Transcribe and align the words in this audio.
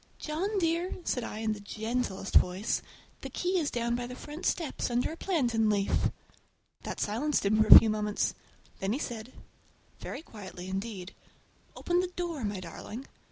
"John 0.17 0.57
dear!" 0.57 0.93
said 1.03 1.23
I 1.23 1.37
in 1.41 1.53
the 1.53 1.59
gentlest 1.59 2.33
voice, 2.33 2.81
"the 3.21 3.29
key 3.29 3.59
is 3.59 3.69
down 3.69 3.93
by 3.95 4.07
the 4.07 4.15
front 4.15 4.47
steps, 4.47 4.89
under 4.89 5.11
a 5.11 5.15
plantain 5.15 5.69
leaf!" 5.69 6.09
That 6.81 6.99
silenced 6.99 7.45
him 7.45 7.61
for 7.61 7.67
a 7.67 7.77
few 7.77 7.91
moments. 7.91 8.33
Then 8.79 8.93
he 8.93 8.97
said—very 8.99 10.23
quietly 10.23 10.69
indeed, 10.69 11.13
"Open 11.75 11.99
the 11.99 12.07
door, 12.07 12.43
my 12.43 12.59
darling!" 12.59 13.05